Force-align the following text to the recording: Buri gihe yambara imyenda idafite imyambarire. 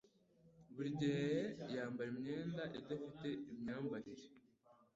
Buri 0.75 0.89
gihe 0.99 1.27
yambara 1.75 2.07
imyenda 2.13 2.63
idafite 2.79 3.27
imyambarire. 3.51 4.25